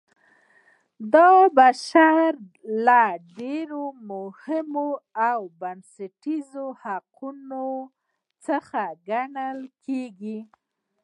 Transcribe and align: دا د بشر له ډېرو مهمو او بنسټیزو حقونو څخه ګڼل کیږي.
دا 1.13 1.29
د 1.45 1.51
بشر 1.57 2.29
له 2.85 3.03
ډېرو 3.39 3.83
مهمو 4.11 4.89
او 5.29 5.39
بنسټیزو 5.59 6.65
حقونو 6.83 7.67
څخه 8.45 8.81
ګڼل 9.09 9.59
کیږي. 9.85 10.39